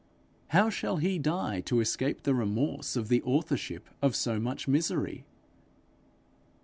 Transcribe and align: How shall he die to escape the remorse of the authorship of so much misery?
How 0.47 0.71
shall 0.71 0.97
he 0.97 1.19
die 1.19 1.61
to 1.65 1.79
escape 1.79 2.23
the 2.23 2.33
remorse 2.33 2.95
of 2.95 3.07
the 3.07 3.21
authorship 3.21 3.87
of 4.01 4.15
so 4.15 4.39
much 4.39 4.67
misery? 4.67 5.25